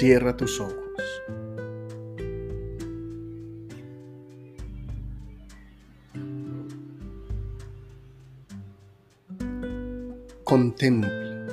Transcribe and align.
Cierra 0.00 0.34
tus 0.34 0.58
ojos. 0.58 0.74
Contempla. 10.42 11.46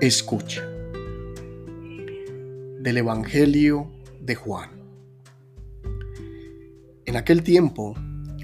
Escucha. 0.00 0.66
Del 2.80 2.96
Evangelio 2.96 3.90
de 4.18 4.34
Juan. 4.34 4.70
En 7.04 7.16
aquel 7.16 7.42
tiempo 7.42 7.94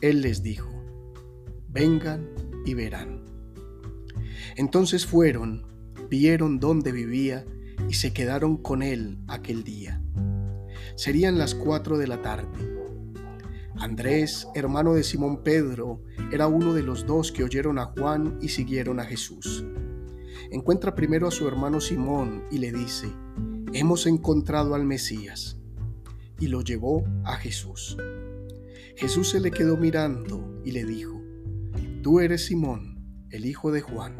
Él 0.00 0.20
les 0.20 0.42
dijo, 0.42 0.70
vengan 1.68 2.28
y 2.64 2.74
verán. 2.74 3.24
Entonces 4.56 5.06
fueron, 5.06 5.66
vieron 6.10 6.58
dónde 6.60 6.92
vivía 6.92 7.44
y 7.88 7.94
se 7.94 8.12
quedaron 8.12 8.56
con 8.56 8.82
él 8.82 9.18
aquel 9.28 9.64
día. 9.64 10.02
Serían 10.96 11.38
las 11.38 11.54
cuatro 11.54 11.98
de 11.98 12.06
la 12.06 12.22
tarde. 12.22 12.76
Andrés, 13.78 14.48
hermano 14.54 14.94
de 14.94 15.04
Simón 15.04 15.42
Pedro, 15.42 16.02
era 16.32 16.46
uno 16.46 16.72
de 16.72 16.82
los 16.82 17.06
dos 17.06 17.30
que 17.30 17.44
oyeron 17.44 17.78
a 17.78 17.86
Juan 17.86 18.38
y 18.40 18.48
siguieron 18.48 19.00
a 19.00 19.04
Jesús. 19.04 19.64
Encuentra 20.50 20.94
primero 20.94 21.28
a 21.28 21.30
su 21.30 21.46
hermano 21.46 21.80
Simón 21.80 22.44
y 22.50 22.58
le 22.58 22.72
dice, 22.72 23.12
hemos 23.72 24.06
encontrado 24.06 24.74
al 24.74 24.84
Mesías. 24.84 25.58
Y 26.38 26.48
lo 26.48 26.60
llevó 26.62 27.04
a 27.24 27.36
Jesús. 27.36 27.96
Jesús 28.96 29.28
se 29.28 29.40
le 29.40 29.50
quedó 29.50 29.76
mirando 29.76 30.62
y 30.64 30.70
le 30.70 30.86
dijo, 30.86 31.22
Tú 32.02 32.20
eres 32.20 32.46
Simón, 32.46 33.26
el 33.30 33.44
hijo 33.44 33.70
de 33.70 33.82
Juan. 33.82 34.16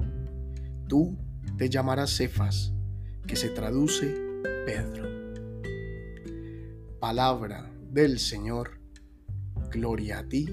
Tú 0.87 1.17
te 1.57 1.71
llamarás 1.71 2.15
Cefas, 2.15 2.75
que 3.27 3.37
se 3.37 3.49
traduce 3.49 4.15
Pedro. 4.67 5.09
Palabra 7.01 7.73
del 7.91 8.19
Señor. 8.19 8.79
Gloria 9.71 10.19
a 10.19 10.29
ti, 10.29 10.47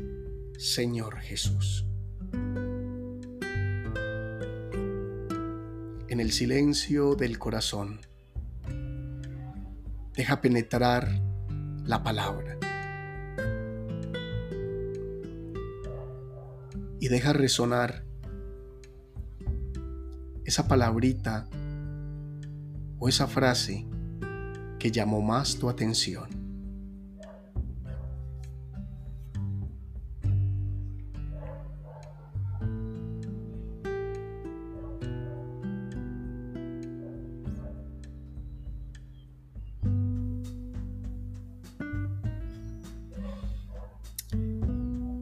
Señor 0.58 1.20
Jesús. 1.20 1.86
En 6.08 6.20
el 6.22 6.32
silencio 6.32 7.16
del 7.16 7.38
corazón, 7.40 8.00
deja 10.16 10.40
penetrar 10.40 11.10
la 11.84 12.04
palabra. 12.04 12.58
Y 17.04 17.10
deja 17.10 17.34
resonar 17.34 18.06
esa 20.46 20.70
palabrita 20.70 21.50
o 22.98 23.10
esa 23.10 23.28
frase 23.28 23.86
que 24.80 24.90
llamó 24.90 25.22
más 25.22 25.58
tu 25.58 25.70
atención. 25.70 26.43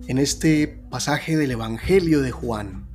En 0.07 0.17
este 0.17 0.67
pasaje 0.89 1.37
del 1.37 1.51
Evangelio 1.51 2.21
de 2.21 2.31
Juan, 2.31 2.87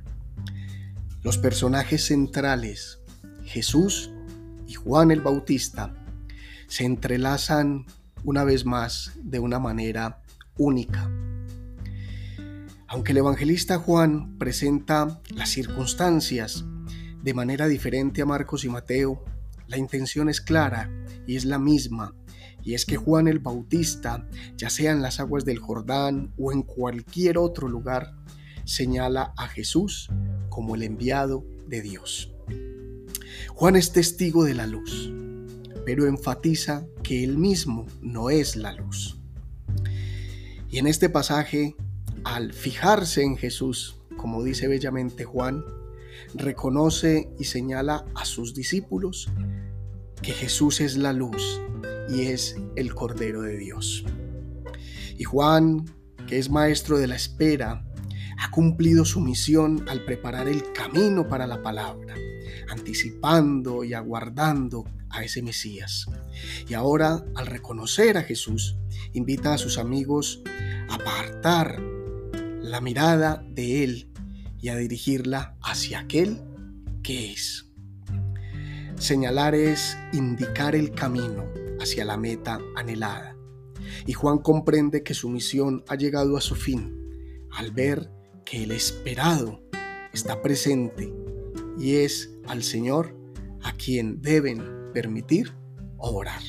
los 1.23 1.37
personajes 1.37 2.05
centrales, 2.05 2.99
Jesús 3.45 4.11
y 4.67 4.73
Juan 4.73 5.11
el 5.11 5.21
Bautista, 5.21 5.95
se 6.67 6.83
entrelazan 6.83 7.85
una 8.23 8.43
vez 8.43 8.65
más 8.65 9.13
de 9.23 9.39
una 9.39 9.57
manera 9.57 10.21
única. 10.57 11.09
Aunque 12.87 13.13
el 13.13 13.19
evangelista 13.19 13.79
Juan 13.79 14.37
presenta 14.37 15.21
las 15.29 15.49
circunstancias 15.49 16.65
de 17.23 17.33
manera 17.33 17.67
diferente 17.67 18.21
a 18.21 18.25
Marcos 18.25 18.65
y 18.65 18.69
Mateo, 18.69 19.23
la 19.67 19.77
intención 19.77 20.29
es 20.29 20.41
clara 20.41 20.89
y 21.25 21.37
es 21.37 21.45
la 21.45 21.57
misma 21.57 22.13
y 22.63 22.73
es 22.73 22.85
que 22.85 22.97
Juan 22.97 23.27
el 23.27 23.39
Bautista, 23.39 24.27
ya 24.57 24.69
sea 24.69 24.91
en 24.91 25.01
las 25.01 25.19
aguas 25.19 25.45
del 25.45 25.59
Jordán 25.59 26.33
o 26.37 26.51
en 26.51 26.63
cualquier 26.63 27.37
otro 27.37 27.67
lugar, 27.67 28.13
señala 28.65 29.33
a 29.37 29.47
Jesús 29.47 30.09
como 30.49 30.75
el 30.75 30.83
enviado 30.83 31.45
de 31.67 31.81
Dios. 31.81 32.33
Juan 33.49 33.75
es 33.75 33.93
testigo 33.93 34.43
de 34.43 34.53
la 34.53 34.67
luz, 34.67 35.11
pero 35.85 36.07
enfatiza 36.07 36.85
que 37.03 37.23
él 37.23 37.37
mismo 37.37 37.85
no 38.01 38.29
es 38.29 38.55
la 38.55 38.73
luz. 38.73 39.17
Y 40.69 40.79
en 40.79 40.87
este 40.87 41.09
pasaje, 41.09 41.75
al 42.25 42.51
fijarse 42.51 43.23
en 43.23 43.37
Jesús, 43.37 44.01
como 44.17 44.43
dice 44.43 44.67
bellamente 44.67 45.23
Juan, 45.23 45.63
reconoce 46.33 47.29
y 47.39 47.45
señala 47.45 48.05
a 48.15 48.25
sus 48.25 48.53
discípulos 48.53 49.29
que 50.21 50.33
Jesús 50.33 50.81
es 50.81 50.97
la 50.97 51.13
luz 51.13 51.61
y 52.09 52.23
es 52.23 52.55
el 52.75 52.93
Cordero 52.93 53.41
de 53.41 53.57
Dios. 53.57 54.03
Y 55.17 55.23
Juan, 55.23 55.85
que 56.27 56.37
es 56.37 56.49
maestro 56.49 56.97
de 56.97 57.07
la 57.07 57.15
espera, 57.15 57.83
ha 58.39 58.51
cumplido 58.51 59.03
su 59.05 59.19
misión 59.19 59.85
al 59.89 60.05
preparar 60.05 60.47
el 60.47 60.71
camino 60.73 61.27
para 61.27 61.47
la 61.47 61.61
palabra, 61.61 62.15
anticipando 62.69 63.83
y 63.83 63.93
aguardando 63.93 64.85
a 65.09 65.23
ese 65.23 65.41
Mesías. 65.41 66.05
Y 66.67 66.73
ahora, 66.73 67.23
al 67.35 67.47
reconocer 67.47 68.17
a 68.17 68.23
Jesús, 68.23 68.77
invita 69.13 69.53
a 69.53 69.57
sus 69.57 69.77
amigos 69.77 70.41
a 70.89 70.95
apartar 70.95 71.81
la 72.61 72.81
mirada 72.81 73.43
de 73.49 73.83
Él 73.83 74.11
y 74.59 74.69
a 74.69 74.75
dirigirla 74.75 75.55
hacia 75.61 75.99
aquel 75.99 76.41
que 77.01 77.31
es. 77.31 77.71
Señalar 78.97 79.55
es 79.55 79.97
indicar 80.11 80.75
el 80.75 80.91
camino, 80.91 81.45
hacia 81.79 82.05
la 82.05 82.17
meta 82.17 82.59
anhelada. 82.75 83.37
Y 84.05 84.13
Juan 84.13 84.39
comprende 84.39 85.03
que 85.03 85.13
su 85.13 85.29
misión 85.29 85.83
ha 85.87 85.95
llegado 85.95 86.37
a 86.37 86.41
su 86.41 86.55
fin 86.55 87.47
al 87.51 87.71
ver 87.71 88.11
que 88.45 88.63
el 88.63 88.71
esperado 88.71 89.61
está 90.13 90.41
presente 90.41 91.13
y 91.77 91.95
es 91.95 92.31
al 92.47 92.63
Señor 92.63 93.15
a 93.61 93.73
quien 93.73 94.21
deben 94.21 94.91
permitir 94.93 95.53
orar. 95.97 96.41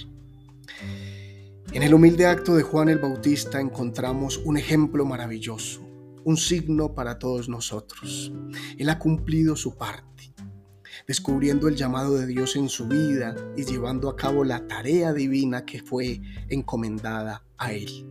En 1.72 1.82
el 1.82 1.92
humilde 1.92 2.26
acto 2.26 2.56
de 2.56 2.62
Juan 2.62 2.88
el 2.88 2.98
Bautista 2.98 3.60
encontramos 3.60 4.38
un 4.38 4.56
ejemplo 4.56 5.04
maravilloso, 5.04 5.86
un 6.24 6.36
signo 6.36 6.94
para 6.94 7.19
todos 7.19 7.48
nosotros. 7.48 8.32
Él 8.78 8.88
ha 8.88 8.98
cumplido 8.98 9.54
su 9.54 9.76
parte 9.76 10.34
descubriendo 11.06 11.68
el 11.68 11.76
llamado 11.76 12.16
de 12.16 12.26
Dios 12.26 12.56
en 12.56 12.68
su 12.68 12.88
vida 12.88 13.34
y 13.56 13.64
llevando 13.64 14.08
a 14.08 14.16
cabo 14.16 14.44
la 14.44 14.66
tarea 14.66 15.12
divina 15.12 15.64
que 15.64 15.82
fue 15.82 16.20
encomendada 16.48 17.44
a 17.56 17.72
él. 17.72 18.06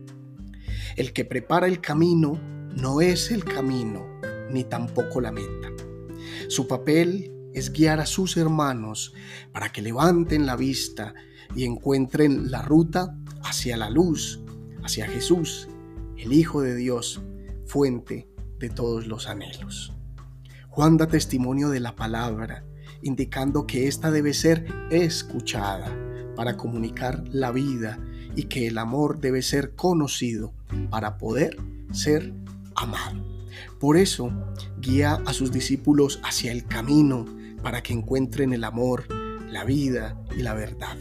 El 0.96 1.12
que 1.12 1.24
prepara 1.24 1.66
el 1.66 1.80
camino 1.80 2.40
no 2.74 3.00
es 3.00 3.30
el 3.30 3.44
camino 3.44 4.06
ni 4.50 4.64
tampoco 4.64 5.20
la 5.20 5.32
meta. 5.32 5.68
Su 6.48 6.66
papel 6.66 7.32
es 7.52 7.72
guiar 7.72 8.00
a 8.00 8.06
sus 8.06 8.36
hermanos 8.36 9.14
para 9.52 9.70
que 9.70 9.82
levanten 9.82 10.46
la 10.46 10.56
vista 10.56 11.14
y 11.54 11.64
encuentren 11.64 12.50
la 12.50 12.62
ruta 12.62 13.16
hacia 13.42 13.76
la 13.76 13.90
luz, 13.90 14.40
hacia 14.82 15.06
Jesús, 15.06 15.68
el 16.16 16.32
Hijo 16.32 16.62
de 16.62 16.74
Dios, 16.74 17.22
fuente 17.66 18.28
de 18.58 18.68
todos 18.68 19.06
los 19.06 19.28
anhelos. 19.28 19.92
Juan 20.68 20.96
da 20.96 21.06
testimonio 21.06 21.70
de 21.70 21.80
la 21.80 21.96
palabra 21.96 22.64
indicando 23.02 23.66
que 23.66 23.88
ésta 23.88 24.10
debe 24.10 24.34
ser 24.34 24.66
escuchada 24.90 25.96
para 26.36 26.56
comunicar 26.56 27.24
la 27.30 27.50
vida 27.50 27.98
y 28.36 28.44
que 28.44 28.66
el 28.66 28.78
amor 28.78 29.20
debe 29.20 29.42
ser 29.42 29.74
conocido 29.74 30.52
para 30.90 31.18
poder 31.18 31.56
ser 31.92 32.32
amado. 32.74 33.24
Por 33.80 33.96
eso 33.96 34.32
guía 34.80 35.20
a 35.26 35.32
sus 35.32 35.50
discípulos 35.50 36.20
hacia 36.22 36.52
el 36.52 36.64
camino 36.64 37.26
para 37.62 37.82
que 37.82 37.92
encuentren 37.92 38.52
el 38.52 38.64
amor, 38.64 39.04
la 39.50 39.64
vida 39.64 40.16
y 40.36 40.42
la 40.42 40.54
verdad. 40.54 40.96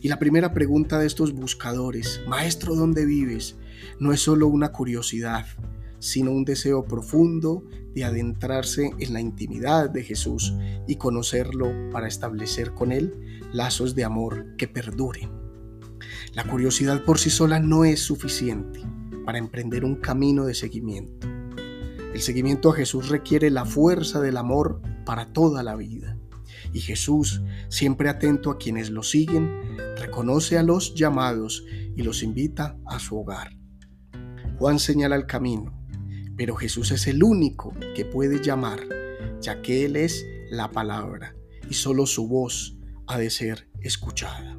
Y 0.00 0.08
la 0.08 0.18
primera 0.18 0.52
pregunta 0.52 0.98
de 0.98 1.06
estos 1.06 1.32
buscadores, 1.32 2.20
Maestro, 2.26 2.74
¿dónde 2.74 3.06
vives? 3.06 3.56
No 4.00 4.12
es 4.12 4.20
solo 4.20 4.48
una 4.48 4.72
curiosidad, 4.72 5.46
sino 6.02 6.32
un 6.32 6.44
deseo 6.44 6.84
profundo 6.84 7.62
de 7.94 8.02
adentrarse 8.02 8.90
en 8.98 9.12
la 9.12 9.20
intimidad 9.20 9.88
de 9.88 10.02
Jesús 10.02 10.52
y 10.88 10.96
conocerlo 10.96 11.72
para 11.92 12.08
establecer 12.08 12.74
con 12.74 12.90
Él 12.90 13.40
lazos 13.52 13.94
de 13.94 14.02
amor 14.02 14.56
que 14.56 14.66
perduren. 14.66 15.30
La 16.34 16.42
curiosidad 16.42 17.04
por 17.04 17.20
sí 17.20 17.30
sola 17.30 17.60
no 17.60 17.84
es 17.84 18.00
suficiente 18.00 18.80
para 19.24 19.38
emprender 19.38 19.84
un 19.84 19.94
camino 19.94 20.44
de 20.44 20.54
seguimiento. 20.54 21.28
El 22.12 22.20
seguimiento 22.20 22.70
a 22.70 22.74
Jesús 22.74 23.08
requiere 23.08 23.50
la 23.50 23.64
fuerza 23.64 24.20
del 24.20 24.38
amor 24.38 24.82
para 25.06 25.32
toda 25.32 25.62
la 25.62 25.76
vida. 25.76 26.18
Y 26.72 26.80
Jesús, 26.80 27.42
siempre 27.68 28.08
atento 28.08 28.50
a 28.50 28.58
quienes 28.58 28.90
lo 28.90 29.04
siguen, 29.04 29.76
reconoce 29.96 30.58
a 30.58 30.64
los 30.64 30.96
llamados 30.96 31.64
y 31.94 32.02
los 32.02 32.24
invita 32.24 32.76
a 32.86 32.98
su 32.98 33.20
hogar. 33.20 33.56
Juan 34.58 34.80
señala 34.80 35.14
el 35.14 35.26
camino, 35.26 35.81
pero 36.42 36.56
Jesús 36.56 36.90
es 36.90 37.06
el 37.06 37.22
único 37.22 37.72
que 37.94 38.04
puede 38.04 38.42
llamar, 38.42 38.80
ya 39.40 39.62
que 39.62 39.84
Él 39.84 39.94
es 39.94 40.26
la 40.50 40.72
palabra 40.72 41.36
y 41.70 41.74
solo 41.74 42.04
su 42.04 42.26
voz 42.26 42.74
ha 43.06 43.16
de 43.16 43.30
ser 43.30 43.68
escuchada. 43.80 44.58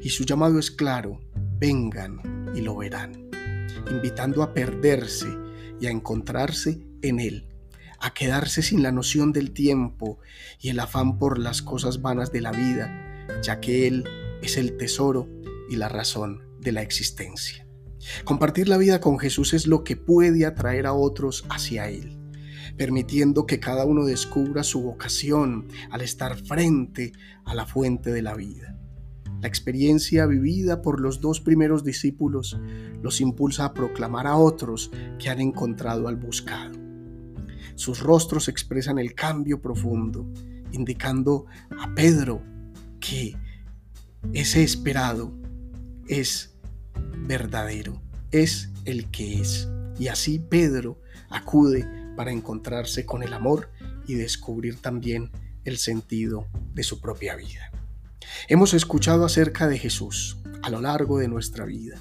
Y 0.00 0.10
su 0.10 0.24
llamado 0.24 0.60
es 0.60 0.70
claro, 0.70 1.18
vengan 1.58 2.52
y 2.54 2.60
lo 2.60 2.76
verán, 2.76 3.30
invitando 3.90 4.44
a 4.44 4.54
perderse 4.54 5.26
y 5.80 5.86
a 5.86 5.90
encontrarse 5.90 6.86
en 7.02 7.18
Él, 7.18 7.48
a 7.98 8.14
quedarse 8.14 8.62
sin 8.62 8.84
la 8.84 8.92
noción 8.92 9.32
del 9.32 9.50
tiempo 9.50 10.20
y 10.60 10.68
el 10.68 10.78
afán 10.78 11.18
por 11.18 11.40
las 11.40 11.62
cosas 11.62 12.00
vanas 12.00 12.30
de 12.30 12.42
la 12.42 12.52
vida, 12.52 13.26
ya 13.42 13.58
que 13.58 13.88
Él 13.88 14.04
es 14.40 14.56
el 14.56 14.76
tesoro 14.76 15.28
y 15.68 15.74
la 15.74 15.88
razón 15.88 16.44
de 16.60 16.70
la 16.70 16.82
existencia. 16.82 17.63
Compartir 18.24 18.68
la 18.68 18.78
vida 18.78 19.00
con 19.00 19.18
Jesús 19.18 19.54
es 19.54 19.66
lo 19.66 19.84
que 19.84 19.96
puede 19.96 20.46
atraer 20.46 20.86
a 20.86 20.92
otros 20.92 21.44
hacia 21.50 21.88
Él, 21.88 22.18
permitiendo 22.76 23.46
que 23.46 23.60
cada 23.60 23.84
uno 23.84 24.04
descubra 24.04 24.62
su 24.62 24.82
vocación 24.82 25.68
al 25.90 26.00
estar 26.00 26.36
frente 26.36 27.12
a 27.44 27.54
la 27.54 27.66
fuente 27.66 28.12
de 28.12 28.22
la 28.22 28.34
vida. 28.34 28.78
La 29.40 29.48
experiencia 29.48 30.24
vivida 30.26 30.80
por 30.80 31.00
los 31.00 31.20
dos 31.20 31.40
primeros 31.40 31.84
discípulos 31.84 32.58
los 33.02 33.20
impulsa 33.20 33.66
a 33.66 33.74
proclamar 33.74 34.26
a 34.26 34.36
otros 34.36 34.90
que 35.18 35.28
han 35.28 35.40
encontrado 35.40 36.08
al 36.08 36.16
buscado. 36.16 36.78
Sus 37.74 38.00
rostros 38.00 38.48
expresan 38.48 38.98
el 38.98 39.14
cambio 39.14 39.60
profundo, 39.60 40.26
indicando 40.72 41.46
a 41.78 41.94
Pedro 41.94 42.42
que 43.00 43.36
ese 44.32 44.62
esperado 44.62 45.36
es 46.08 46.53
verdadero, 47.24 48.00
es 48.30 48.70
el 48.84 49.10
que 49.10 49.40
es. 49.40 49.68
Y 49.98 50.08
así 50.08 50.38
Pedro 50.38 51.00
acude 51.30 51.88
para 52.16 52.32
encontrarse 52.32 53.06
con 53.06 53.22
el 53.22 53.32
amor 53.32 53.70
y 54.06 54.14
descubrir 54.14 54.80
también 54.80 55.30
el 55.64 55.78
sentido 55.78 56.46
de 56.74 56.82
su 56.82 57.00
propia 57.00 57.34
vida. 57.36 57.70
Hemos 58.48 58.74
escuchado 58.74 59.24
acerca 59.24 59.66
de 59.66 59.78
Jesús 59.78 60.38
a 60.62 60.70
lo 60.70 60.80
largo 60.80 61.18
de 61.18 61.28
nuestra 61.28 61.64
vida. 61.64 61.98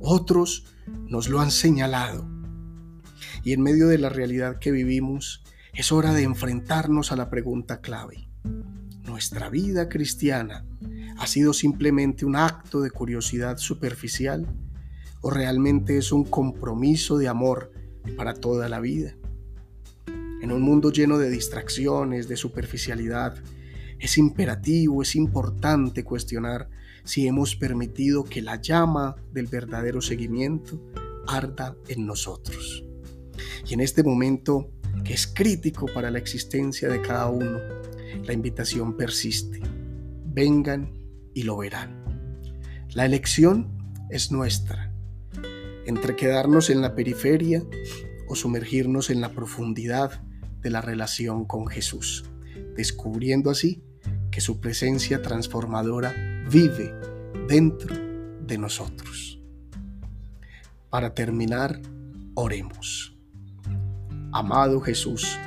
Otros 0.00 0.66
nos 0.86 1.28
lo 1.28 1.40
han 1.40 1.50
señalado. 1.50 2.28
Y 3.44 3.52
en 3.52 3.62
medio 3.62 3.88
de 3.88 3.98
la 3.98 4.08
realidad 4.08 4.58
que 4.58 4.72
vivimos, 4.72 5.42
es 5.72 5.92
hora 5.92 6.12
de 6.12 6.22
enfrentarnos 6.22 7.12
a 7.12 7.16
la 7.16 7.30
pregunta 7.30 7.80
clave. 7.80 8.28
¿Nuestra 9.02 9.50
vida 9.50 9.88
cristiana 9.88 10.64
ha 11.18 11.26
sido 11.26 11.52
simplemente 11.52 12.24
un 12.24 12.36
acto 12.36 12.80
de 12.80 12.90
curiosidad 12.90 13.58
superficial 13.58 14.46
o 15.24 15.30
realmente 15.30 15.96
es 15.96 16.12
un 16.12 16.24
compromiso 16.24 17.16
de 17.16 17.28
amor 17.28 17.72
para 18.14 18.34
toda 18.34 18.68
la 18.68 18.78
vida? 18.78 19.16
En 20.42 20.52
un 20.52 20.60
mundo 20.60 20.92
lleno 20.92 21.16
de 21.16 21.30
distracciones, 21.30 22.28
de 22.28 22.36
superficialidad, 22.36 23.34
es 23.98 24.18
imperativo, 24.18 25.00
es 25.00 25.16
importante 25.16 26.04
cuestionar 26.04 26.68
si 27.04 27.26
hemos 27.26 27.56
permitido 27.56 28.24
que 28.24 28.42
la 28.42 28.60
llama 28.60 29.16
del 29.32 29.46
verdadero 29.46 30.02
seguimiento 30.02 30.78
arda 31.26 31.74
en 31.88 32.04
nosotros. 32.04 32.84
Y 33.66 33.72
en 33.72 33.80
este 33.80 34.02
momento 34.02 34.70
que 35.04 35.14
es 35.14 35.26
crítico 35.26 35.86
para 35.86 36.10
la 36.10 36.18
existencia 36.18 36.90
de 36.90 37.00
cada 37.00 37.30
uno, 37.30 37.60
la 38.24 38.34
invitación 38.34 38.94
persiste. 38.94 39.62
Vengan 40.26 40.92
y 41.32 41.44
lo 41.44 41.56
verán. 41.56 42.04
La 42.90 43.06
elección 43.06 43.72
es 44.10 44.30
nuestra, 44.30 44.83
entre 45.86 46.16
quedarnos 46.16 46.70
en 46.70 46.80
la 46.80 46.94
periferia 46.94 47.62
o 48.28 48.34
sumergirnos 48.34 49.10
en 49.10 49.20
la 49.20 49.32
profundidad 49.32 50.22
de 50.60 50.70
la 50.70 50.80
relación 50.80 51.44
con 51.44 51.66
Jesús 51.66 52.24
descubriendo 52.74 53.50
así 53.50 53.82
que 54.30 54.40
su 54.40 54.60
presencia 54.60 55.22
transformadora 55.22 56.44
vive 56.50 56.92
dentro 57.48 57.94
de 58.40 58.58
nosotros. 58.58 59.40
Para 60.90 61.14
terminar, 61.14 61.80
oremos. 62.34 63.16
Amado 64.32 64.80
Jesús, 64.80 65.38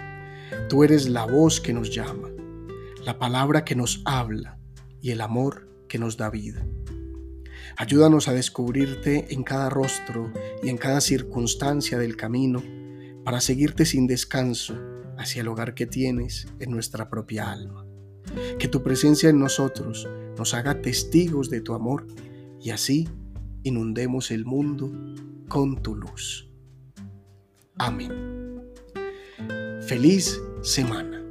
tú 0.69 0.83
eres 0.83 1.09
la 1.09 1.25
voz 1.25 1.59
que 1.59 1.73
nos 1.73 1.93
llama, 1.93 2.29
la 3.03 3.19
palabra 3.19 3.65
que 3.65 3.75
nos 3.75 4.01
habla 4.05 4.57
y 5.01 5.11
el 5.11 5.21
amor 5.21 5.69
que 5.89 5.99
nos 5.99 6.17
da 6.17 6.29
vida. 6.29 6.65
Ayúdanos 7.79 8.27
a 8.27 8.33
descubrirte 8.33 9.31
en 9.33 9.43
cada 9.43 9.69
rostro 9.69 10.33
y 10.63 10.69
en 10.69 10.77
cada 10.77 10.99
circunstancia 10.99 11.99
del 11.99 12.17
camino 12.17 12.63
para 13.23 13.39
seguirte 13.39 13.85
sin 13.85 14.07
descanso 14.07 14.75
hacia 15.15 15.41
el 15.41 15.47
hogar 15.47 15.75
que 15.75 15.85
tienes 15.85 16.47
en 16.59 16.71
nuestra 16.71 17.07
propia 17.07 17.51
alma. 17.51 17.85
Que 18.57 18.67
tu 18.67 18.81
presencia 18.81 19.29
en 19.29 19.39
nosotros 19.39 20.07
nos 20.37 20.55
haga 20.55 20.81
testigos 20.81 21.51
de 21.51 21.61
tu 21.61 21.75
amor 21.75 22.07
y 22.59 22.71
así 22.71 23.07
inundemos 23.61 24.31
el 24.31 24.43
mundo 24.43 24.91
con 25.47 25.81
tu 25.83 25.95
luz. 25.95 26.49
Amén. 27.77 28.63
Feliz 29.81 30.41
semana. 30.63 31.26